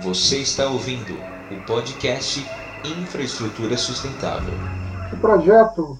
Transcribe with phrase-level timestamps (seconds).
[0.00, 1.12] Você está ouvindo
[1.50, 2.44] o podcast
[2.82, 4.54] Infraestrutura Sustentável.
[5.12, 5.98] O projeto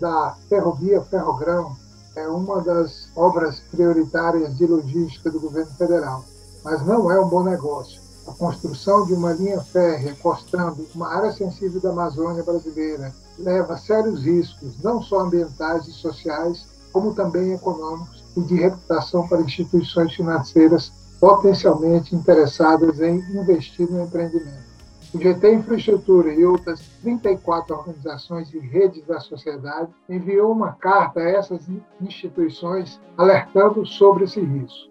[0.00, 1.76] da Ferrovia Ferrogrão
[2.16, 6.24] é uma das obras prioritárias de logística do governo federal,
[6.64, 8.00] mas não é um bom negócio.
[8.26, 14.22] A construção de uma linha férrea costando uma área sensível da Amazônia brasileira leva sérios
[14.22, 20.90] riscos, não só ambientais e sociais, como também econômicos e de reputação para instituições financeiras
[21.24, 24.74] potencialmente interessadas em investir no empreendimento.
[25.14, 31.30] O GT Infraestrutura e outras 34 organizações e redes da sociedade enviou uma carta a
[31.30, 31.66] essas
[31.98, 34.90] instituições alertando sobre esse risco.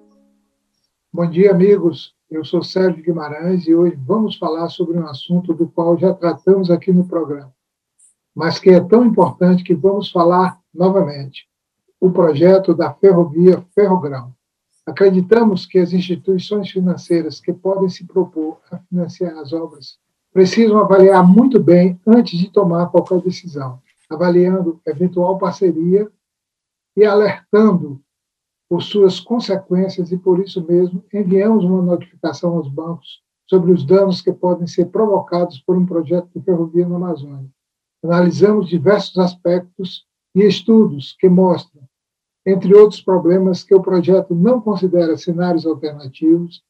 [1.14, 2.16] Bom dia, amigos.
[2.32, 6.72] Eu sou Sérgio Guimarães e hoje vamos falar sobre um assunto do qual já tratamos
[6.72, 7.54] aqui no programa,
[8.34, 11.48] mas que é tão importante que vamos falar novamente:
[12.02, 14.34] o projeto da ferrovia Ferrogrão.
[14.86, 19.98] Acreditamos que as instituições financeiras que podem se propor a financiar as obras
[20.34, 26.12] precisam avaliar muito bem antes de tomar qualquer decisão, avaliando eventual parceria
[26.98, 28.02] e alertando
[28.68, 34.22] por suas consequências e por isso mesmo enviamos uma notificação aos bancos sobre os danos
[34.22, 37.50] que podem ser provocados por um projeto de ferrovia na Amazônia.
[38.04, 41.73] Analisamos diversos aspectos e estudos que mostram,
[42.46, 46.62] entre outros problemas, que o projeto não considera cenários alternativos,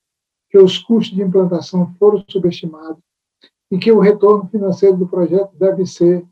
[0.49, 3.01] que os custos de implantação foram subestimados
[3.71, 6.23] e que o retorno financeiro do projeto deve ser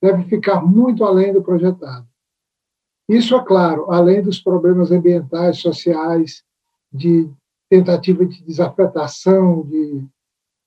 [0.00, 2.06] deve ficar muito além do projetado.
[3.08, 6.44] Isso, é claro, além dos problemas ambientais, sociais,
[6.92, 7.28] de
[7.68, 10.06] tentativa de desafetação de,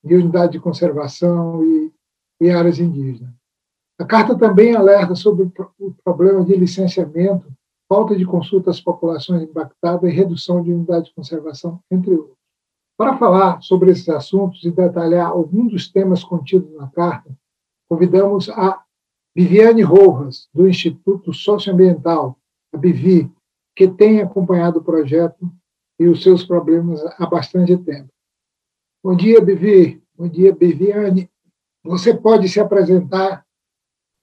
[0.04, 1.92] de unidade de conservação e,
[2.40, 3.32] e áreas indígenas.
[3.98, 7.46] A carta também alerta sobre o problema de licenciamento,
[7.92, 12.38] falta de consulta às populações impactadas e redução de unidade de conservação, entre outros.
[12.96, 17.30] Para falar sobre esses assuntos e detalhar alguns dos temas contidos na carta,
[17.86, 18.82] convidamos a
[19.36, 22.38] Viviane Rojas, do Instituto Socioambiental,
[22.72, 23.30] a BIVI,
[23.76, 25.52] que tem acompanhado o projeto
[26.00, 28.08] e os seus problemas há bastante tempo.
[29.04, 30.02] Bom dia, Bivi.
[30.16, 31.30] Bom dia, Viviane.
[31.84, 33.44] Você pode se apresentar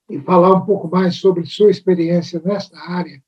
[0.10, 3.22] e falar um pouco mais sobre sua experiência nesta área?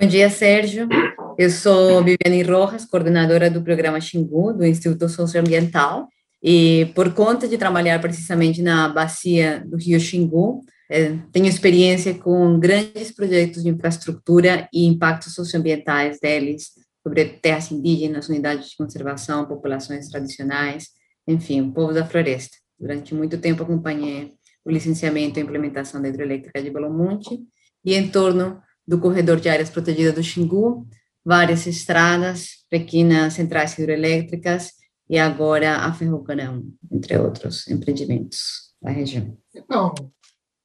[0.00, 0.88] Bom dia, Sérgio.
[1.36, 6.06] Eu sou Viviane Rojas, coordenadora do programa Xingu, do Instituto Socioambiental,
[6.40, 12.60] e por conta de trabalhar precisamente na bacia do Rio Xingu, é, tenho experiência com
[12.60, 16.68] grandes projetos de infraestrutura e impactos socioambientais deles,
[17.02, 20.90] sobre terras indígenas, unidades de conservação, populações tradicionais,
[21.26, 22.56] enfim, o povo da floresta.
[22.78, 24.32] Durante muito tempo acompanhei
[24.64, 27.40] o licenciamento e implementação da hidrelétrica de Belo Monte
[27.84, 30.86] e em torno do corredor de áreas protegidas do Xingu,
[31.22, 34.72] várias estradas, pequenas centrais hidrelétricas
[35.10, 39.36] e agora a Ferrocarrão, entre outros empreendimentos da região.
[39.54, 39.92] Então,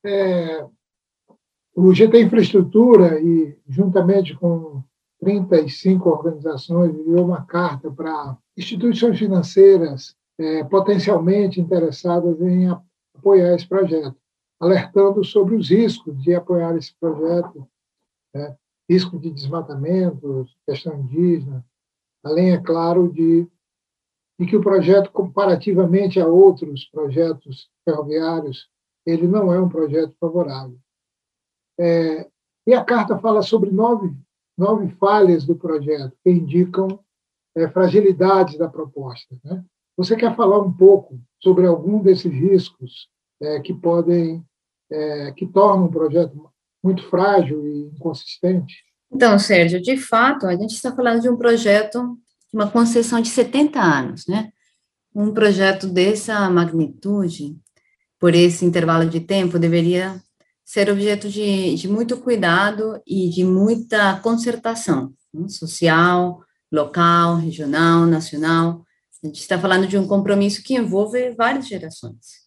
[0.06, 0.66] é,
[1.76, 4.82] o GT Infraestrutura, e juntamente com
[5.20, 12.70] 35 organizações, enviou uma carta para instituições financeiras é, potencialmente interessadas em
[13.14, 14.16] apoiar esse projeto,
[14.62, 17.68] alertando sobre os riscos de apoiar esse projeto,
[18.34, 18.58] né,
[18.90, 21.66] risco de desmatamento, questão indígena,
[22.24, 23.48] além, é claro, de,
[24.40, 28.70] de que o projeto, comparativamente a outros projetos ferroviários,
[29.06, 30.78] ele não é um projeto favorável.
[31.80, 32.30] É,
[32.66, 34.16] e a carta fala sobre nove,
[34.58, 37.00] nove falhas do projeto que indicam
[37.56, 39.36] é, fragilidades da proposta.
[39.44, 39.64] Né?
[39.98, 43.10] Você quer falar um pouco sobre algum desses riscos
[43.42, 44.44] é, que podem,
[44.90, 46.50] é, que tornam o projeto
[46.84, 48.76] muito frágil e inconsistente?
[49.12, 52.18] Então, Sérgio, de fato, a gente está falando de um projeto
[52.52, 54.52] de uma concessão de 70 anos, né?
[55.16, 57.56] Um projeto dessa magnitude,
[58.20, 60.22] por esse intervalo de tempo deveria
[60.66, 66.42] ser objeto de, de muito cuidado e de muita concertação né, social,
[66.72, 68.84] local, regional, nacional.
[69.24, 72.44] A gente está falando de um compromisso que envolve várias gerações.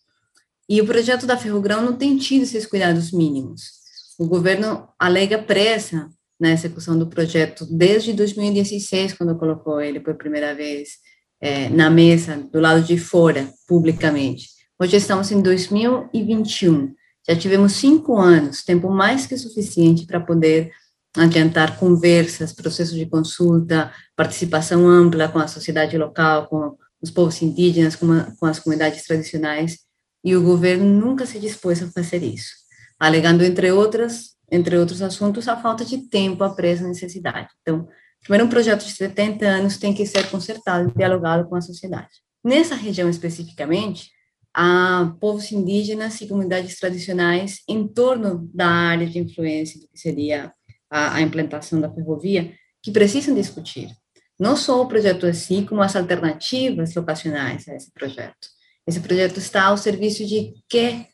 [0.69, 3.86] E o projeto da Ferrogrão não tem tido esses cuidados mínimos.
[4.19, 6.09] O governo alega pressa
[6.41, 10.99] na execução do projeto desde 2016, quando colocou ele por primeira vez
[11.41, 14.49] é, na mesa, do lado de fora, publicamente.
[14.79, 16.95] Hoje estamos em 2021.
[17.29, 20.71] Já tivemos cinco anos, tempo mais que suficiente para poder
[21.17, 27.97] adiantar conversas, processos de consulta, participação ampla com a sociedade local, com os povos indígenas,
[27.97, 29.79] com, a, com as comunidades tradicionais,
[30.25, 32.66] e o governo nunca se dispôs a fazer isso,
[32.99, 37.49] alegando, entre outras, entre outros assuntos, a falta de tempo, a presa necessidade.
[37.63, 37.87] Então,
[38.23, 42.09] primeiro, um projeto de 70 anos tem que ser consertado e dialogado com a sociedade.
[42.45, 44.11] nessa região especificamente,
[44.55, 50.53] há povos indígenas e comunidades tradicionais em torno da área de influência do que seria
[50.89, 53.91] a, a implantação da ferrovia, que precisam discutir
[54.39, 58.49] não só o projeto si, como as alternativas locacionais a esse projeto.
[58.87, 61.07] Esse projeto está ao serviço de que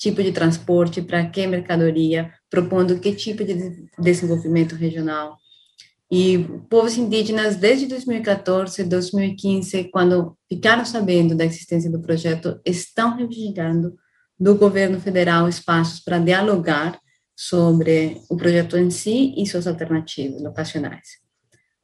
[0.00, 5.36] tipo de transporte, para que mercadoria, propondo que tipo de desenvolvimento regional.
[6.10, 6.38] E
[6.70, 13.94] povos indígenas, desde 2014, 2015, quando ficaram sabendo da existência do projeto, estão reivindicando
[14.38, 16.98] do governo federal espaços para dialogar
[17.36, 21.08] sobre o projeto em si e suas alternativas locacionais.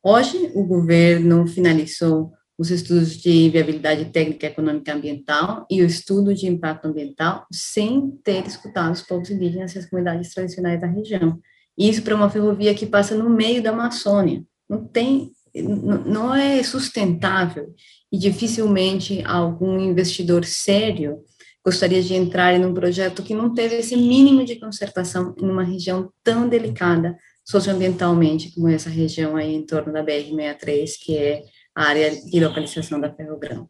[0.03, 6.47] Hoje, o governo finalizou os estudos de viabilidade técnica, econômica ambiental e o estudo de
[6.47, 11.39] impacto ambiental sem ter escutado os povos indígenas e as comunidades tradicionais da região.
[11.77, 14.43] Isso para uma ferrovia que passa no meio da Amazônia.
[14.69, 17.75] Não tem, não é sustentável
[18.11, 21.19] e dificilmente algum investidor sério
[21.67, 25.65] gostaria de entrar em um projeto que não teve esse mínimo de consertação em uma
[25.65, 31.43] região tão delicada socioambientalmente, como essa região aí em torno da BR-63, que é
[31.85, 33.69] área de localização da Ferrogrão.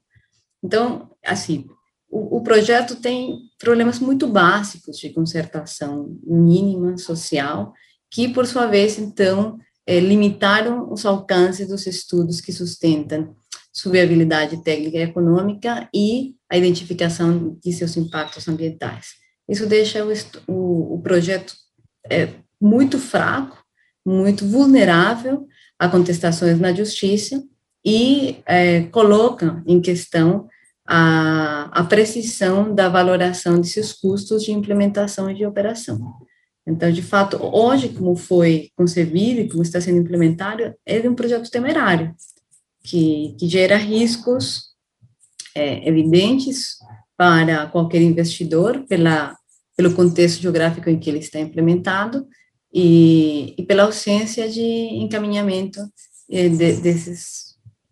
[0.62, 1.66] Então, assim,
[2.08, 7.72] o, o, projeto tem problemas muito básicos de consertação mínima social,
[8.10, 13.34] que, por sua vez, então, é, limitaram os alcances dos estudos que sustentam
[13.72, 19.08] sua viabilidade técnica e econômica e a identificação de seus impactos ambientais.
[19.48, 20.12] Isso deixa o,
[20.46, 21.54] o, o projeto
[22.10, 22.30] é,
[22.60, 23.66] muito fraco
[24.06, 27.42] muito vulnerável a contestações na justiça
[27.84, 30.49] e é, coloca em questão
[30.87, 36.14] a, a precisão da valoração de seus custos de implementação e de operação.
[36.67, 41.50] Então, de fato, hoje, como foi concebido e como está sendo implementado, é um projeto
[41.50, 42.14] temerário,
[42.82, 44.75] que, que gera riscos
[45.55, 46.76] é, evidentes
[47.17, 49.37] para qualquer investidor pela,
[49.76, 52.26] pelo contexto geográfico em que ele está implementado
[52.73, 55.81] e, e pela ausência de encaminhamento
[56.31, 57.45] eh, de, desses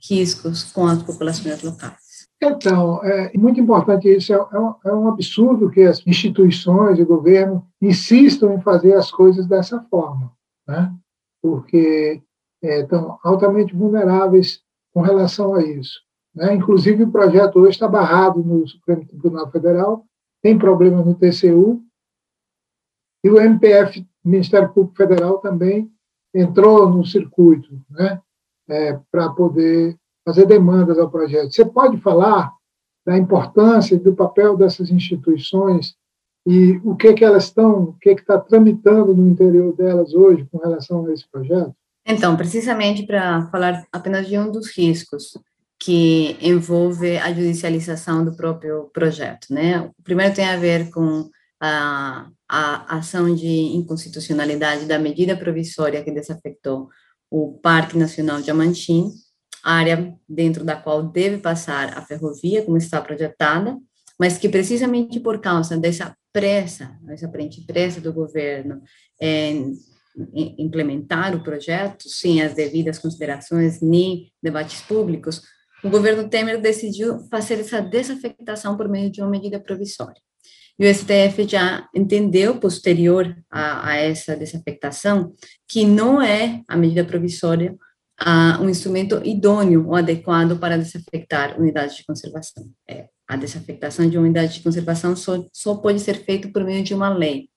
[0.09, 2.29] riscos com as populações locais.
[2.43, 4.33] Então, é muito importante isso.
[4.33, 9.11] É, é, um, é um absurdo que as instituições e governo insistam em fazer as
[9.11, 10.33] coisas dessa forma,
[10.67, 10.93] né?
[11.43, 12.23] porque
[12.62, 14.61] é, estão altamente vulneráveis
[14.93, 16.01] com relação a isso.
[16.35, 16.55] Né?
[16.55, 20.05] Inclusive, o projeto hoje está barrado no Supremo Tribunal Federal,
[20.43, 21.83] tem problema no TCU,
[23.25, 25.91] e o MPF Ministério Público Federal também
[26.35, 28.21] entrou no circuito né,
[28.69, 31.52] é, para poder fazer demandas ao projeto.
[31.52, 32.52] Você pode falar
[33.06, 35.94] da importância do papel dessas instituições
[36.46, 40.46] e o que que elas estão, o que que está tramitando no interior delas hoje
[40.50, 41.75] com relação a esse projeto?
[42.06, 45.38] Então, precisamente para falar apenas de um dos riscos
[45.78, 49.81] que envolve a judicialização do próprio projeto, né?
[49.99, 51.28] O primeiro tem a ver com
[51.61, 56.88] a, a ação de inconstitucionalidade da medida provisória que desafectou
[57.37, 59.11] o Parque Nacional de Amantim,
[59.61, 63.77] área dentro da qual deve passar a ferrovia, como está projetada,
[64.17, 68.81] mas que precisamente por causa dessa pressa, essa aparente pressa do governo
[69.21, 69.73] em,
[70.33, 75.43] em implementar o projeto, sem as devidas considerações nem debates públicos,
[75.83, 80.23] o governo Temer decidiu fazer essa desafectação por meio de uma medida provisória.
[80.78, 85.33] E o STF já entendeu, posterior a, a essa desafectação,
[85.69, 87.76] que não é a medida provisória
[88.19, 92.64] a, um instrumento idôneo ou adequado para desafectar unidades de conservação.
[92.88, 96.83] É, a desafectação de uma unidade de conservação só, só pode ser feita por meio
[96.83, 97.49] de uma lei.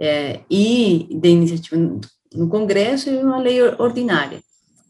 [0.00, 2.00] É, e de iniciativa no,
[2.34, 4.40] no Congresso e uma lei ordinária.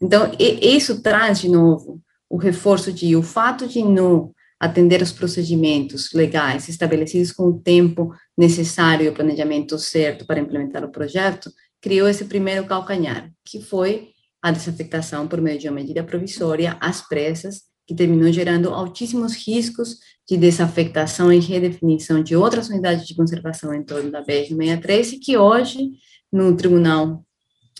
[0.01, 5.11] Então, e, isso traz, de novo, o reforço de o fato de não atender aos
[5.11, 11.51] procedimentos legais estabelecidos com o tempo necessário e o planejamento certo para implementar o projeto,
[11.81, 14.09] criou esse primeiro calcanhar, que foi
[14.41, 19.97] a desafectação por meio de uma medida provisória às pressas, que terminou gerando altíssimos riscos
[20.27, 25.37] de desafectação e redefinição de outras unidades de conservação em torno da BR-63, e que
[25.37, 25.91] hoje,
[26.31, 27.23] no Tribunal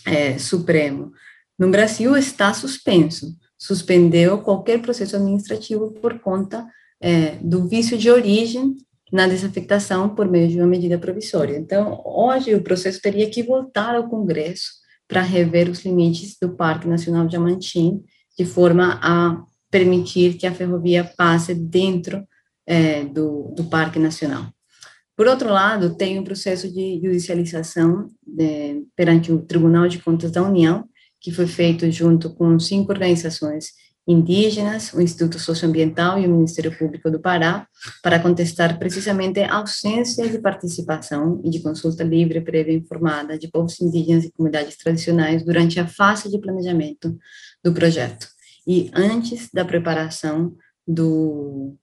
[0.06, 1.12] é, Supremo.
[1.58, 6.66] No Brasil, está suspenso suspendeu qualquer processo administrativo por conta
[7.00, 8.76] é, do vício de origem
[9.12, 11.56] na desafectação por meio de uma medida provisória.
[11.56, 14.70] Então, hoje o processo teria que voltar ao Congresso
[15.08, 18.02] para rever os limites do Parque Nacional de Amantim,
[18.38, 22.26] de forma a permitir que a ferrovia passe dentro
[22.66, 24.46] é, do, do Parque Nacional.
[25.16, 30.42] Por outro lado, tem um processo de judicialização é, perante o Tribunal de Contas da
[30.42, 30.88] União,
[31.20, 33.72] que foi feito junto com cinco organizações
[34.06, 37.68] indígenas, o Instituto Socioambiental e o Ministério Público do Pará,
[38.02, 43.48] para contestar precisamente a ausência de participação e de consulta livre, prévia e informada de
[43.48, 47.18] povos indígenas e comunidades tradicionais durante a fase de planejamento
[47.62, 48.26] do projeto
[48.66, 50.54] e antes da preparação
[50.86, 51.74] do,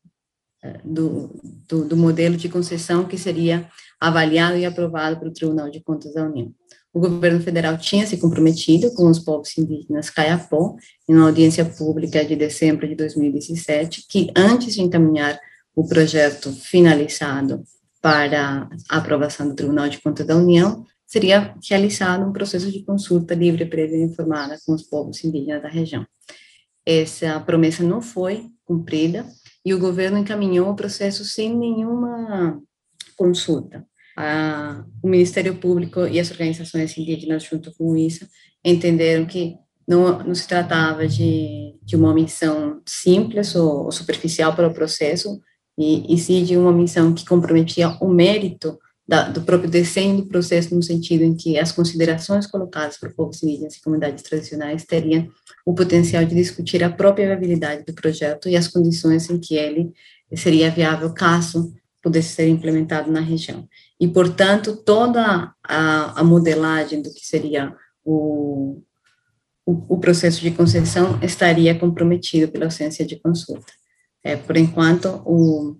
[0.64, 1.30] eh, do,
[1.68, 6.24] do, do modelo de concessão que seria avaliado e aprovado pelo Tribunal de Contas da
[6.24, 6.54] União.
[6.96, 10.78] O governo federal tinha se comprometido com os povos indígenas Caiapó,
[11.10, 15.38] em uma audiência pública de dezembro de 2017, que antes de encaminhar
[15.76, 17.66] o projeto finalizado
[18.02, 23.36] para a aprovação do Tribunal de Contas da União, seria realizado um processo de consulta
[23.36, 26.08] livre, prévia e informada com os povos indígenas da região.
[26.86, 29.26] Essa promessa não foi cumprida
[29.66, 32.58] e o governo encaminhou o processo sem nenhuma
[33.18, 33.86] consulta
[34.16, 38.28] a, o Ministério Público e as organizações indígenas, junto com isso,
[38.64, 39.56] entenderam que
[39.88, 45.40] não, não se tratava de, de uma omissão simples ou, ou superficial para o processo,
[45.78, 50.28] e, e sim de uma omissão que comprometia o mérito da, do próprio desenho do
[50.28, 55.28] processo, no sentido em que as considerações colocadas por povos indígenas e comunidades tradicionais teriam
[55.66, 59.92] o potencial de discutir a própria viabilidade do projeto e as condições em que ele
[60.34, 63.68] seria viável caso pudesse ser implementado na região
[64.06, 68.84] e, portanto, toda a, a modelagem do que seria o,
[69.66, 73.74] o, o, processo de concessão estaria comprometido pela ausência de consulta.
[74.24, 75.76] É, por enquanto, o,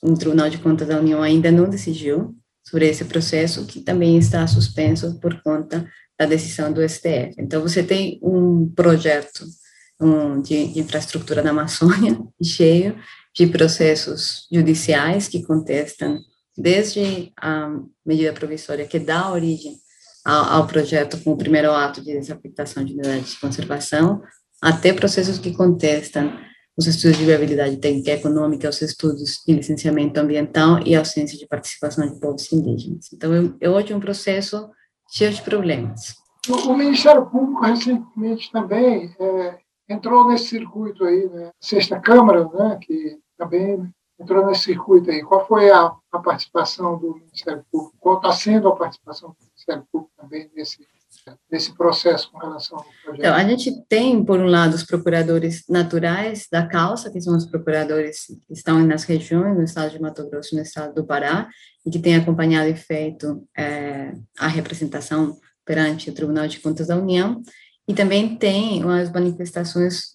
[0.00, 4.46] o Tribunal de Contas da União ainda não decidiu sobre esse processo, que também está
[4.46, 5.84] suspenso por conta
[6.16, 7.34] da decisão do STF.
[7.36, 9.44] Então, você tem um projeto
[10.00, 12.96] um, de, de infraestrutura na Amazônia cheio
[13.34, 16.20] de processos judiciais que contestam
[16.56, 17.70] desde a
[18.04, 19.76] medida provisória que dá origem
[20.24, 24.22] ao, ao projeto com o primeiro ato de desafectação de unidades de conservação,
[24.62, 26.32] até processos que contestam
[26.76, 31.38] os estudos de viabilidade técnica e econômica, os estudos de licenciamento ambiental e a ausência
[31.38, 33.12] de participação de povos indígenas.
[33.12, 34.68] Então, é hoje um processo
[35.10, 36.14] cheio de problemas.
[36.48, 39.58] O, o Ministério Público recentemente também é,
[39.88, 41.50] entrou nesse circuito aí, né?
[41.60, 45.22] Sexta Câmara, né, que também entrou nesse circuito aí.
[45.22, 47.96] Qual foi a, a participação do Ministério Público?
[47.98, 50.86] Qual está sendo a participação do Ministério Público também nesse,
[51.50, 53.20] nesse processo com relação ao projeto?
[53.20, 57.46] Então, a gente tem, por um lado, os procuradores naturais da causa, que são os
[57.46, 61.48] procuradores que estão nas regiões, no estado de Mato Grosso no estado do Pará,
[61.84, 66.96] e que têm acompanhado e feito é, a representação perante o Tribunal de Contas da
[66.96, 67.42] União,
[67.86, 70.12] e também tem as manifestações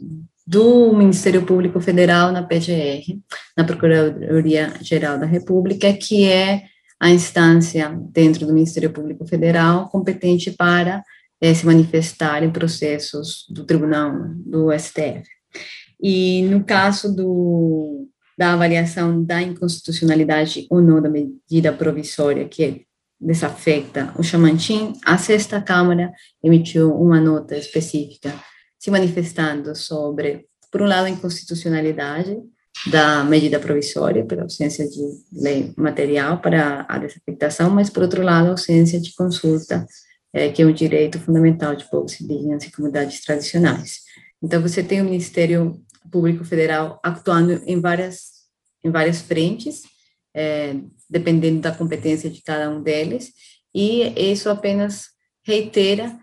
[0.50, 3.20] do Ministério Público Federal na PGR,
[3.56, 6.64] na Procuradoria Geral da República, que é
[7.00, 11.04] a instância dentro do Ministério Público Federal competente para
[11.40, 14.12] é, se manifestar em processos do Tribunal
[14.44, 15.24] do STF.
[16.02, 22.88] E no caso do, da avaliação da inconstitucionalidade ou não da medida provisória que
[23.22, 26.12] desafeta o Chamantim, a sexta Câmara
[26.44, 28.34] emitiu uma nota específica
[28.80, 32.38] se manifestando sobre, por um lado, a inconstitucionalidade
[32.88, 35.02] da medida provisória, pela ausência de
[35.34, 39.86] lei material para a desafectação, mas, por outro lado, a ausência de consulta,
[40.32, 44.00] é, que é um direito fundamental de povos indígenas e comunidades tradicionais.
[44.42, 48.30] Então, você tem o Ministério Público Federal atuando em várias,
[48.84, 49.84] em várias frentes,
[50.34, 50.76] é,
[51.10, 53.34] dependendo da competência de cada um deles,
[53.76, 55.08] e isso apenas
[55.44, 56.18] reitera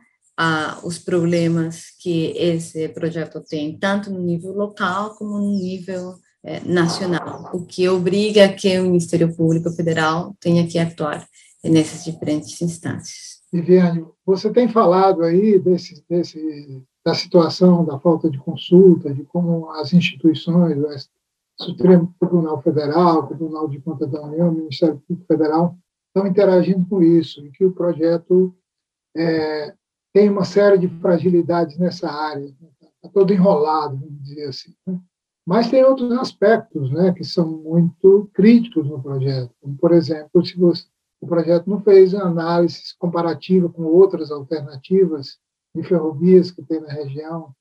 [0.82, 6.14] os problemas que esse projeto tem, tanto no nível local como no nível
[6.44, 11.26] eh, nacional, o que obriga que o Ministério Público Federal tenha que atuar
[11.64, 13.40] nessas diferentes instâncias.
[13.52, 19.70] Viviane, você tem falado aí desse, desse, da situação da falta de consulta, de como
[19.70, 25.26] as instituições, o Supremo Tribunal Federal, o Tribunal de Contas da União, o Ministério Público
[25.26, 25.78] Federal,
[26.08, 28.54] estão interagindo com isso, e que o projeto
[29.16, 29.74] é,
[30.16, 34.74] tem uma série de fragilidades nessa área, está todo enrolado, vamos dizer assim.
[34.86, 34.98] Né?
[35.46, 40.56] Mas tem outros aspectos né, que são muito críticos no projeto, como, por exemplo, se
[40.56, 40.84] você,
[41.20, 45.36] o projeto não fez análise comparativa com outras alternativas
[45.74, 47.54] de ferrovias que tem na região,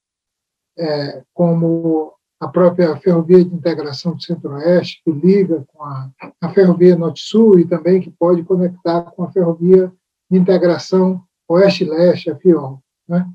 [0.79, 6.09] é, como a própria ferrovia de integração do Centro-Oeste, que liga com a,
[6.39, 9.91] a ferrovia Norte-Sul e também que pode conectar com a ferrovia
[10.31, 12.81] de integração oeste-leste, a FIOL.
[13.07, 13.27] Né?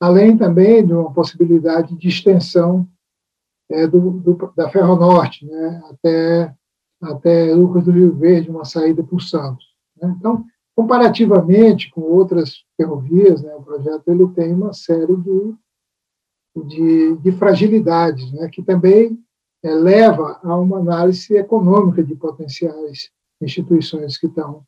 [0.00, 2.88] Além também de uma possibilidade de extensão
[3.70, 5.82] é, do, do, da Ferronorte né?
[5.90, 6.54] até,
[7.02, 9.66] até Lucas do Rio Verde, uma saída o Santos.
[10.00, 10.14] Né?
[10.18, 10.44] Então,
[10.74, 15.54] comparativamente com outras ferrovias, né, o projeto ele tem uma série de,
[16.66, 19.18] de, de fragilidades, né, que também
[19.64, 23.10] é, leva a uma análise econômica de potenciais
[23.42, 24.64] instituições que estão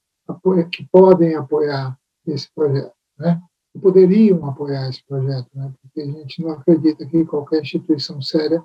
[0.70, 1.98] que podem apoiar
[2.32, 3.40] esse projeto, né?
[3.72, 5.72] Que poderiam apoiar esse projeto, né?
[5.82, 8.62] Porque a gente não acredita que qualquer instituição séria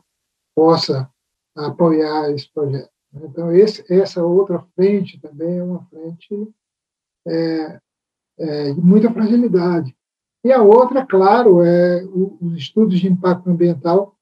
[0.55, 1.09] possa
[1.55, 2.89] apoiar esse projeto.
[3.13, 3.21] Né?
[3.25, 6.49] Então esse, essa outra frente também é uma frente
[7.27, 7.79] é,
[8.39, 9.95] é, de muita fragilidade.
[10.43, 14.15] E a outra, claro, é os estudos de impacto ambiental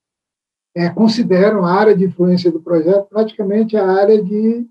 [0.76, 4.68] é, consideram a área de influência do projeto praticamente a área de,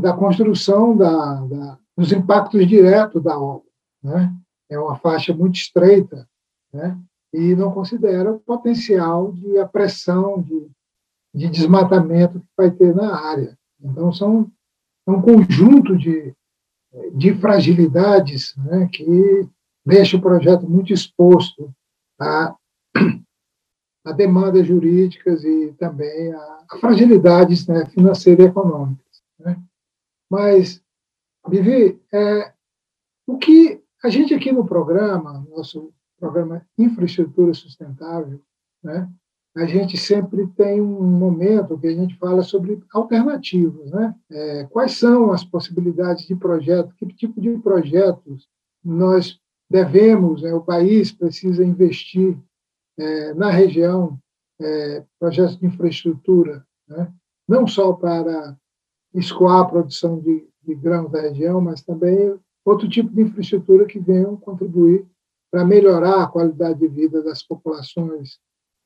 [0.00, 3.66] da construção da, da, dos impactos diretos da obra.
[4.02, 4.34] Né?
[4.68, 6.28] É uma faixa muito estreita
[6.72, 6.98] né?
[7.32, 10.68] e não considera o potencial de a pressão de,
[11.34, 13.58] de desmatamento que vai ter na área.
[13.80, 14.50] Então, são
[15.06, 16.34] um conjunto de,
[17.14, 19.48] de fragilidades né, que
[19.84, 21.74] deixa o projeto muito exposto
[22.20, 22.54] a
[24.04, 29.22] a demandas jurídicas e também a, a fragilidades né, financeiras e econômicas.
[29.38, 29.60] Né?
[30.30, 30.82] Mas,
[31.48, 32.52] Vivi, é,
[33.26, 38.40] o que a gente aqui no programa, nosso programa Infraestrutura Sustentável,
[38.82, 39.08] né,
[39.54, 44.14] a gente sempre tem um momento que a gente fala sobre alternativas, né?
[44.30, 48.48] É, quais são as possibilidades de projeto, que tipo de projetos
[48.82, 49.38] nós
[49.70, 52.38] devemos, né, o país precisa investir
[52.98, 54.18] é, na região
[54.60, 57.12] é, projetos de infraestrutura, né?
[57.48, 58.56] não só para
[59.14, 63.98] escoar a produção de, de grãos da região, mas também outro tipo de infraestrutura que
[63.98, 65.06] venham contribuir
[65.50, 68.38] para melhorar a qualidade de vida das populações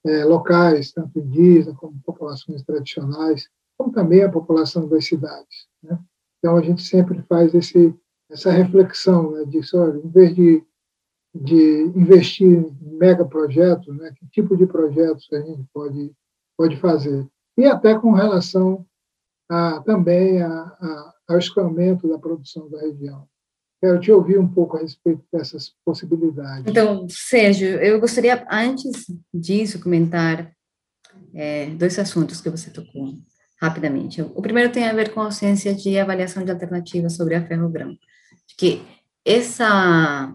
[0.04, 5.66] é, locais, tanto indígenas como populações tradicionais, como também a população das cidades.
[5.82, 5.98] Né?
[6.38, 7.94] Então, a gente sempre faz esse,
[8.30, 10.64] essa reflexão né, de, olha, em vez de
[11.42, 14.12] de investir em megaprojetos, né?
[14.16, 16.12] que tipo de projetos a gente pode,
[16.56, 17.26] pode fazer.
[17.56, 18.86] E até com relação
[19.48, 23.28] a, também a, a, ao escoamento da produção da região.
[23.86, 26.64] Quero te ouvir um pouco a respeito dessas possibilidades.
[26.66, 30.50] Então, Sérgio, eu gostaria, antes disso, comentar
[31.32, 33.14] é, dois assuntos que você tocou
[33.62, 34.20] rapidamente.
[34.20, 37.96] O primeiro tem a ver com a ausência de avaliação de alternativas sobre a ferrogrão.
[38.58, 38.82] Que
[39.24, 40.34] essa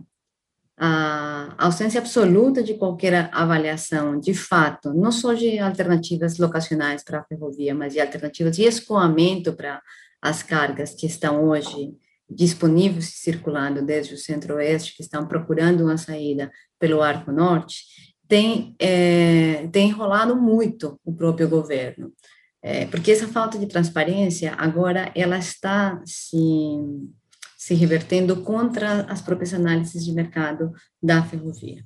[0.78, 7.24] a ausência absoluta de qualquer avaliação, de fato, não só de alternativas locacionais para a
[7.26, 9.82] ferrovia, mas de alternativas de escoamento para
[10.22, 11.94] as cargas que estão hoje
[12.36, 17.84] disponíveis circulando desde o centro-oeste, que estão procurando uma saída pelo Arco Norte,
[18.28, 22.12] tem, é, tem enrolado muito o próprio governo.
[22.64, 26.38] É, porque essa falta de transparência, agora, ela está se
[27.62, 31.86] se revertendo contra as próprias análises de mercado da ferrovia.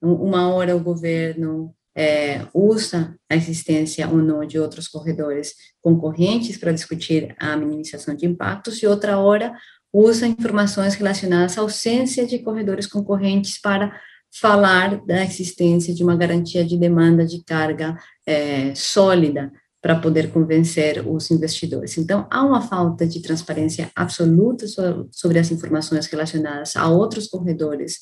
[0.00, 6.72] Uma hora o governo é, usa a existência ou não de outros corredores concorrentes para
[6.72, 9.54] discutir a minimização de impactos, e outra hora
[9.92, 13.92] usa informações relacionadas à ausência de corredores concorrentes para
[14.40, 19.52] falar da existência de uma garantia de demanda de carga é, sólida
[19.82, 21.98] para poder convencer os investidores.
[21.98, 24.64] Então, há uma falta de transparência absoluta
[25.10, 27.98] sobre as informações relacionadas a outros corredores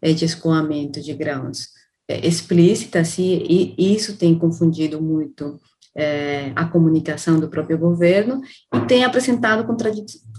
[0.00, 1.70] eh, de escoamento de grãos
[2.08, 5.58] eh, explícita, assim, e isso tem confundido muito
[5.96, 8.40] é, a comunicação do próprio governo
[8.72, 9.66] e tem apresentado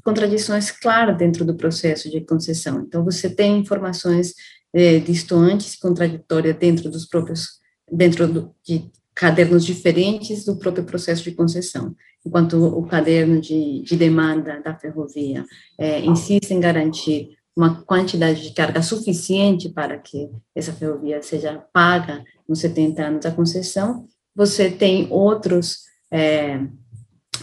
[0.06, 2.82] contradições claras dentro do processo de concessão.
[2.82, 4.36] Então, você tem informações
[4.72, 7.60] é, distantes contraditórias dentro dos próprios,
[7.92, 11.96] dentro do, de cadernos diferentes do próprio processo de concessão.
[12.24, 15.44] Enquanto o caderno de, de demanda da ferrovia
[15.80, 22.24] é, insiste em garantir uma quantidade de carga suficiente para que essa ferrovia seja paga
[22.48, 25.80] nos 70 anos da concessão, você tem outros
[26.12, 26.60] é,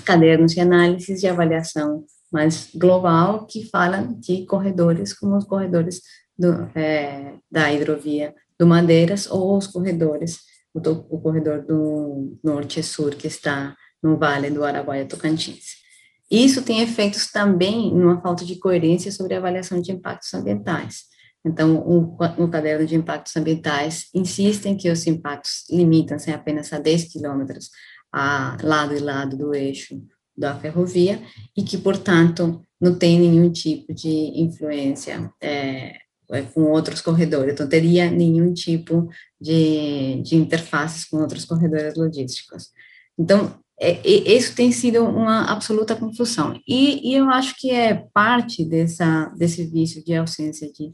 [0.04, 6.00] cadernos de análise e avaliação mais global que falam de corredores como os corredores
[6.38, 10.40] do, é, da hidrovia do Madeiras ou os corredores
[10.74, 15.82] o, do, o corredor do norte-sul que está no Vale do Araguaia-Tocantins.
[16.30, 21.02] Isso tem efeitos também numa falta de coerência sobre a avaliação de impactos ambientais.
[21.44, 26.78] Então, o, o caderno de impactos ambientais insiste em que os impactos limitam-se apenas a
[26.78, 27.70] 10 quilômetros
[28.12, 30.00] a lado e lado do eixo
[30.42, 31.22] da ferrovia
[31.56, 34.08] e que, portanto, não tem nenhum tipo de
[34.40, 35.94] influência é,
[36.30, 39.08] é, com outros corredores, então teria nenhum tipo
[39.40, 42.70] de, de interfaces com outros corredores logísticos.
[43.16, 46.60] Então, é, isso tem sido uma absoluta confusão.
[46.66, 50.92] E, e, eu acho que é parte dessa, desse vício de ausência de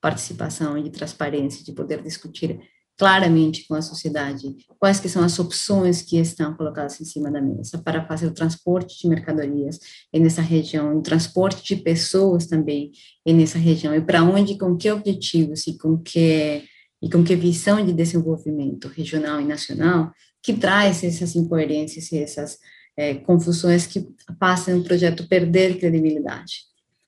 [0.00, 2.60] participação e de transparência, de poder discutir
[2.96, 7.40] claramente com a sociedade quais que são as opções que estão colocadas em cima da
[7.40, 9.78] mesa para fazer o transporte de mercadorias
[10.14, 12.90] nessa região, o transporte de pessoas também
[13.26, 16.64] nessa região, e para onde, com que objetivos e com que
[17.02, 20.10] e com que visão de desenvolvimento regional e nacional
[20.42, 22.58] que traz essas incoerências e essas
[22.96, 24.08] é, confusões que
[24.40, 26.60] fazem o projeto perder credibilidade.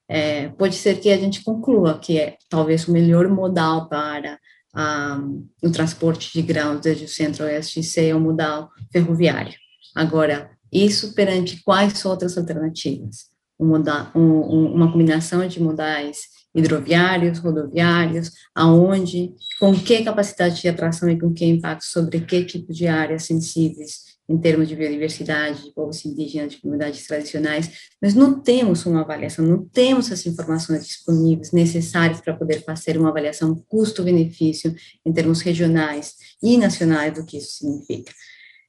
[0.06, 4.38] É, pode ser que a gente conclua que é talvez o melhor modal para
[4.78, 9.54] um, o transporte de grãos desde o centro-oeste seja o modal ferroviário.
[9.94, 13.26] Agora, isso perante quais outras alternativas?
[13.58, 13.72] Um
[14.14, 21.32] um, uma combinação de modais hidroviários, rodoviários, aonde, com que capacidade de atração e com
[21.32, 26.52] que impacto sobre que tipo de áreas sensíveis em termos de biodiversidade, de povos indígenas,
[26.52, 32.36] de comunidades tradicionais, nós não temos uma avaliação, não temos as informações disponíveis necessárias para
[32.36, 38.12] poder fazer uma avaliação custo-benefício em termos regionais e nacionais do que isso significa.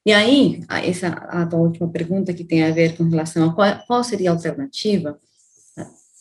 [0.04, 3.84] E aí, essa a tua última pergunta que tem a ver com relação a qual,
[3.86, 5.18] qual seria a alternativa,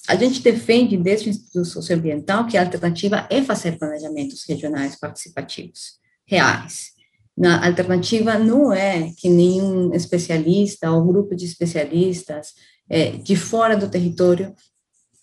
[0.07, 5.99] a gente defende desde o Instituto Socioambiental que a alternativa é fazer planejamentos regionais participativos,
[6.25, 6.93] reais,
[7.39, 12.53] na alternativa não é que nenhum especialista ou grupo de especialistas
[12.89, 14.53] é, de fora do território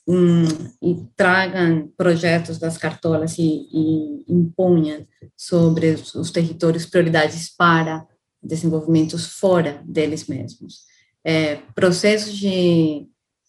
[0.09, 0.45] um,
[0.81, 8.07] e tragam projetos das cartolas e, e imponham sobre os, os, territórios prioridades para
[8.43, 10.85] desenvolvimentos fora deles mesmos.
[11.23, 13.07] É, processos de,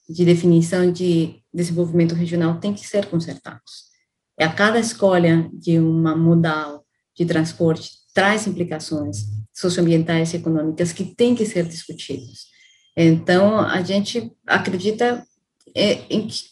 [0.09, 3.87] de definição de desenvolvimento regional têm que ser consertados.
[4.37, 6.83] É a cada escolha de uma modal
[7.15, 12.47] de transporte traz implicações socioambientais e econômicas que têm que ser discutidas.
[12.97, 15.23] Então, a gente acredita
[15.75, 16.45] é, em que,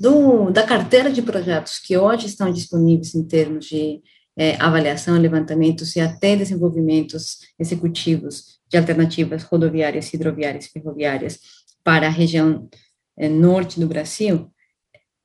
[0.00, 4.00] do, da carteira de projetos que hoje estão disponíveis em termos de
[4.38, 11.40] é, avaliação, levantamentos e até desenvolvimentos executivos de alternativas rodoviárias, hidroviárias ferroviárias
[11.84, 12.70] para a região
[13.18, 14.50] é, norte do Brasil,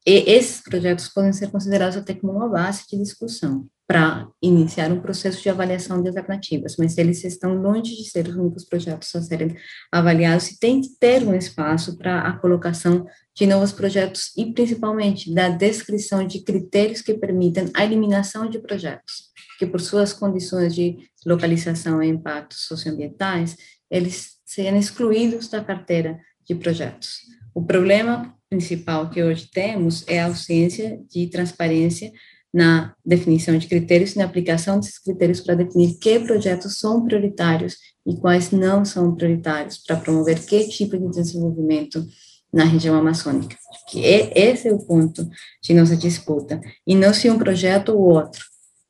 [0.06, 5.00] e esses projetos podem ser considerados até como uma base de discussão para iniciar um
[5.00, 9.22] processo de avaliação de alternativas, mas eles estão longe de ser os únicos projetos a
[9.22, 9.56] serem
[9.92, 15.32] avaliados e tem que ter um espaço para a colocação de novos projetos e, principalmente,
[15.34, 20.98] da descrição de critérios que permitem a eliminação de projetos, que, por suas condições de
[21.26, 23.56] localização e impactos socioambientais,
[23.90, 27.20] eles sejam excluídos da carteira de projetos.
[27.54, 32.12] O problema principal que hoje temos é a ausência de transparência
[32.56, 37.76] na definição de critérios e na aplicação desses critérios para definir que projetos são prioritários
[38.08, 42.08] e quais não são prioritários para promover que tipo de desenvolvimento
[42.54, 43.58] na região amazônica.
[43.90, 45.30] Que é, esse é o ponto
[45.62, 48.46] de nossa disputa, e não se um projeto ou outro.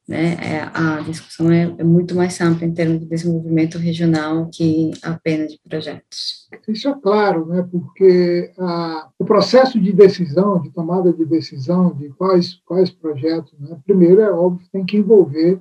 [0.08, 0.36] Né?
[0.36, 5.52] É, a discussão é, é, muito mais ampla em termos de desenvolvimento regional que apenas
[5.52, 6.48] de projetos.
[6.68, 7.68] Isso é claro, né?
[7.72, 13.80] porque a, o processo de decisão, de tomada de decisão de quais, quais projetos, né?
[13.84, 15.60] primeiro, é óbvio, tem que envolver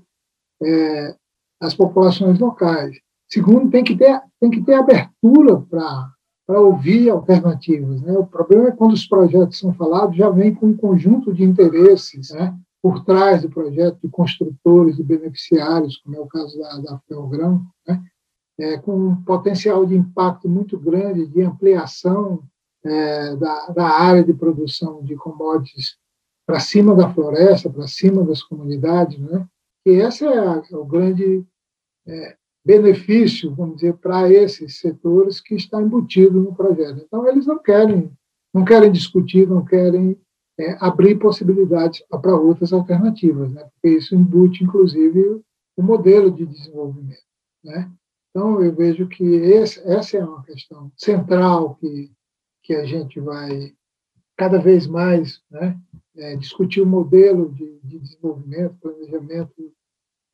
[0.62, 1.16] é,
[1.60, 2.94] as populações locais.
[3.26, 6.12] Segundo, tem que ter, tem que ter abertura para
[6.46, 8.02] para ouvir alternativas.
[8.02, 8.12] Né?
[8.18, 12.30] O problema é quando os projetos são falados, já vem com um conjunto de interesses
[12.32, 12.54] né?
[12.84, 17.64] Por trás do projeto de construtores e beneficiários, como é o caso da, da Ferrogrão,
[17.88, 18.04] né?
[18.60, 22.42] é, com um potencial de impacto muito grande de ampliação
[22.84, 25.96] é, da, da, área de produção de commodities
[26.46, 29.48] para cima da floresta, para cima das comunidades, né?
[29.86, 31.42] E esse é, a, é o grande
[32.06, 37.02] é, benefício, vamos dizer, para esses setores que está embutido no projeto.
[37.02, 38.12] Então eles não querem,
[38.52, 40.20] não querem discutir, não querem
[40.58, 43.68] é, abrir possibilidades para outras alternativas, né?
[43.72, 45.42] porque isso embute, inclusive,
[45.76, 47.22] o modelo de desenvolvimento.
[47.62, 47.90] Né?
[48.30, 52.10] Então, eu vejo que esse, essa é uma questão central que,
[52.62, 53.74] que a gente vai
[54.36, 55.78] cada vez mais né,
[56.16, 59.72] é, discutir o modelo de, de desenvolvimento, planejamento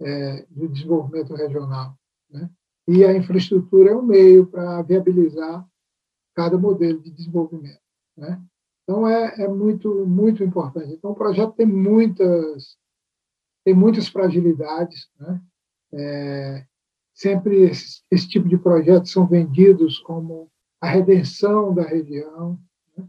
[0.00, 1.94] é, do desenvolvimento regional.
[2.30, 2.50] Né?
[2.88, 5.66] E a infraestrutura é um meio para viabilizar
[6.34, 7.80] cada modelo de desenvolvimento.
[8.16, 8.42] Né?
[8.90, 10.92] Então é, é muito muito importante.
[10.92, 12.76] Então o projeto tem muitas
[13.64, 15.40] tem muitas fragilidades, né?
[15.92, 16.66] É,
[17.14, 20.50] sempre esse, esse, tipo de projetos são vendidos como
[20.80, 22.58] a redenção da região.
[22.96, 23.08] Né?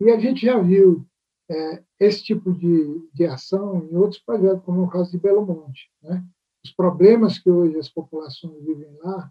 [0.00, 1.06] E a gente já viu
[1.50, 5.90] é, esse tipo de, de ação em outros projetos, como o caso de Belo Monte.
[6.02, 6.24] Né?
[6.64, 9.30] Os problemas que hoje as populações vivem lá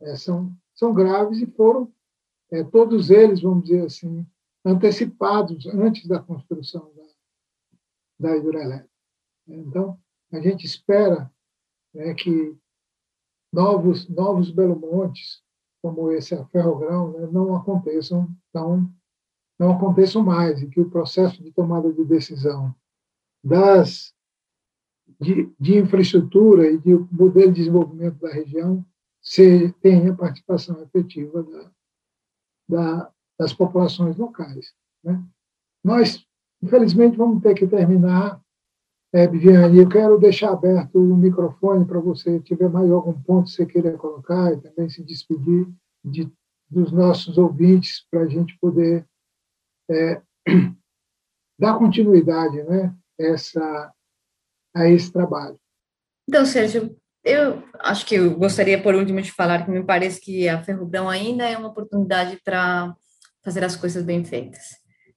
[0.00, 1.92] é, são, são graves e foram,
[2.52, 4.26] é, todos eles, vamos dizer assim,
[4.64, 8.90] antecipados antes da construção da, da hidrelétrica.
[9.46, 10.00] Então,
[10.32, 11.30] a gente espera
[11.92, 12.56] né, que
[13.52, 15.42] novos, novos Belo Montes,
[15.82, 18.90] como esse a Ferrogrão, né, não aconteçam tão
[19.56, 22.74] não aconteçam mais e que o processo de tomada de decisão
[23.42, 24.12] das
[25.20, 28.84] de, de infraestrutura e de modelo de desenvolvimento da região
[29.80, 31.70] tenha participação efetiva da,
[32.68, 34.72] da, das populações locais.
[35.02, 35.22] Né?
[35.82, 36.24] Nós,
[36.62, 38.40] infelizmente, vamos ter que terminar.
[39.12, 43.52] É, Viviane, eu quero deixar aberto o microfone para você, tiver mais algum ponto que
[43.52, 45.68] você queira colocar e também se despedir
[46.04, 46.32] de,
[46.68, 49.06] dos nossos ouvintes para a gente poder
[49.88, 50.20] é,
[51.58, 53.92] dar continuidade né, essa,
[54.74, 55.58] a esse trabalho.
[56.28, 60.48] Então, Sérgio, eu acho que eu gostaria, por último, de falar que me parece que
[60.48, 62.94] a Ferrobrão ainda é uma oportunidade para
[63.44, 64.76] fazer as coisas bem feitas.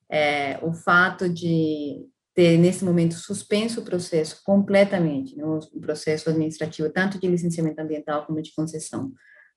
[0.09, 6.89] É, o fato de ter, nesse momento, suspenso o processo completamente, né, o processo administrativo,
[6.89, 9.11] tanto de licenciamento ambiental como de concessão,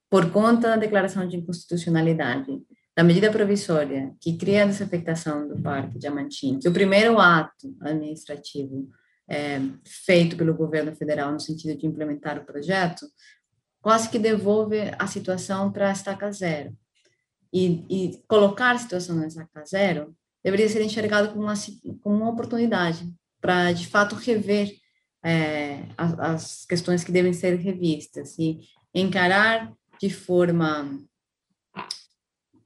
[0.08, 2.58] por conta da declaração de inconstitucionalidade
[2.96, 8.88] da medida provisória que cria a desafectação do Parque Diamantina, que o primeiro ato administrativo
[9.28, 13.06] é, feito pelo governo federal no sentido de implementar o projeto,
[13.80, 16.76] quase que devolve a situação para a estaca zero.
[17.52, 21.54] E, e, colocar a situação na estaca zero deveria ser enxergado como uma,
[22.00, 23.04] como uma oportunidade
[23.40, 24.72] para, de fato, rever
[25.24, 28.60] é, as, as questões que devem ser revistas e
[28.94, 30.98] encarar de forma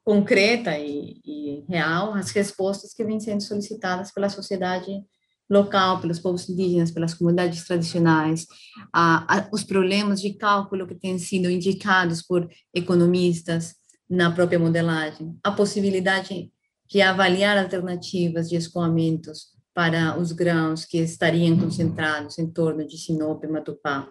[0.04, 5.02] concreta e, e, real as respostas que vêm sendo solicitadas pela sociedade
[5.48, 8.46] local, pelos povos indígenas, pelas comunidades tradicionais,
[8.92, 13.74] a, a, os problemas de cálculo que têm sido indicados por economistas
[14.14, 16.50] na própria modelagem, a possibilidade
[16.88, 23.42] de avaliar alternativas de escoamentos para os grãos que estariam concentrados em torno de Sinop
[23.42, 24.08] e Matupá.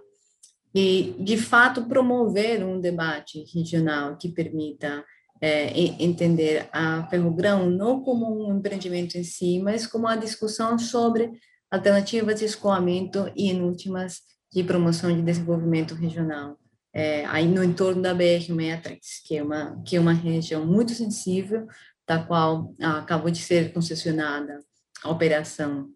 [0.76, 5.04] E, de fato, promover um debate regional que permita
[5.40, 11.32] é, entender a Ferrogrão não como um empreendimento em si, mas como uma discussão sobre
[11.72, 16.58] alternativas de escoamento e, em últimas, de promoção de desenvolvimento regional.
[16.94, 21.66] É, aí no entorno da BR-63, que é uma que é uma região muito sensível,
[22.08, 24.60] da qual ah, acabou de ser concessionada
[25.04, 25.90] a operação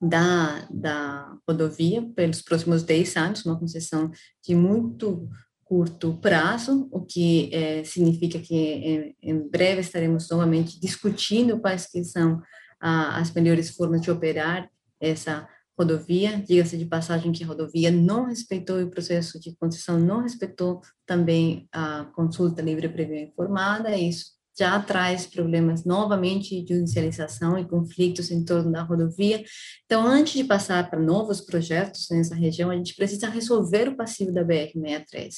[0.00, 4.10] da, da rodovia pelos próximos 10 anos, uma concessão
[4.46, 5.28] de muito
[5.64, 12.04] curto prazo, o que é, significa que em, em, breve estaremos novamente discutindo quais que
[12.04, 12.42] são
[12.80, 14.68] ah, as melhores formas de operar
[15.00, 16.42] essa rodovia.
[16.46, 21.68] Diga-se de passagem que a rodovia não respeitou o processo de concessão, não respeitou também
[21.72, 28.44] a consulta livre, prévia informada, isso já traz problemas novamente de judicialização e conflitos em
[28.44, 29.42] torno da rodovia.
[29.84, 34.32] Então, antes de passar para novos projetos nessa região, a gente precisa resolver o passivo
[34.32, 35.34] da BR-63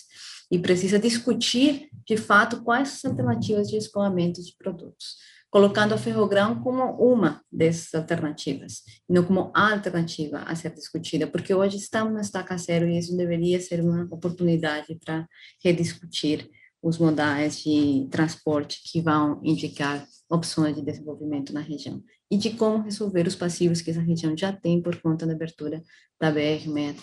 [0.51, 5.17] e precisa discutir, de fato, quais as alternativas de escoamento de produtos,
[5.57, 11.79] colocando a ferrogrão como uma dessas alternativas, não como alternativa a ser discutida, porque hoje
[11.79, 15.27] estamos na estaca zero e isso deveria ser uma oportunidade para
[15.65, 16.47] rediscutir
[16.83, 22.83] os modais de transporte que vão indicar opções de desenvolvimento na região e de como
[22.83, 25.83] resolver os passivos que essa região já tem por conta da abertura
[26.21, 26.99] da BR-63.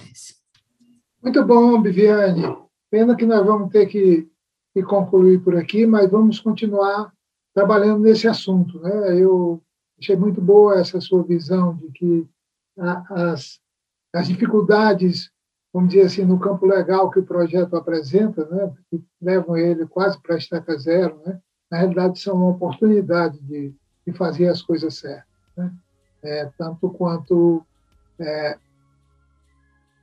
[1.23, 2.55] Muito bom, Viviane.
[2.91, 4.29] Pena que nós vamos ter que,
[4.75, 7.11] que, concluir por aqui, mas vamos continuar
[7.53, 8.79] trabalhando nesse assunto.
[8.79, 9.19] Né?
[9.19, 9.61] Eu
[9.99, 12.27] achei muito boa essa sua visão de que
[12.77, 13.59] a, as,
[14.13, 15.33] as dificuldades
[15.73, 20.21] vamos dizer assim, no campo legal que o projeto apresenta, né, que levam ele quase
[20.21, 23.73] para a estaca zero, né, na realidade são uma oportunidade de,
[24.05, 25.25] de fazer as coisas certas,
[25.57, 25.73] né,
[26.21, 27.65] é, tanto quanto
[28.19, 28.57] é,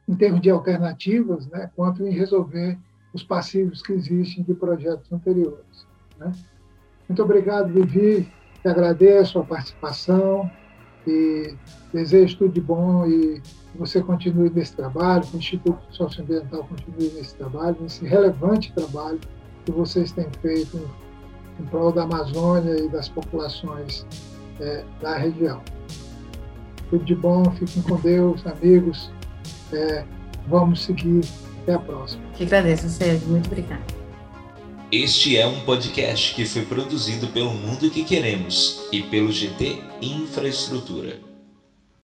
[0.08, 2.76] em termos de alternativas, né, quanto em resolver
[3.14, 5.86] os passivos que existem de projetos anteriores.
[6.18, 6.32] Né.
[7.10, 8.28] Muito obrigado, Vivi,
[8.62, 10.48] te agradeço a participação
[11.04, 11.56] e
[11.92, 17.10] desejo tudo de bom e que você continue nesse trabalho, que o Instituto Socioambiental continue
[17.16, 19.18] nesse trabalho, nesse relevante trabalho
[19.64, 24.06] que vocês têm feito em, em prol da Amazônia e das populações
[24.60, 25.60] é, da região.
[26.90, 29.10] Tudo de bom, fiquem com Deus, amigos.
[29.72, 30.04] É,
[30.46, 31.22] vamos seguir.
[31.62, 32.22] Até a próxima.
[32.34, 33.26] Que agradeço, Sérgio.
[33.28, 33.99] Muito obrigada.
[34.92, 41.29] Este é um podcast que foi produzido pelo Mundo que Queremos e pelo GT Infraestrutura.